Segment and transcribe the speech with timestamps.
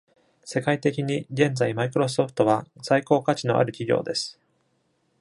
[0.43, 4.39] 世界的に、現在マイクロソフトは最高価値のある企業です。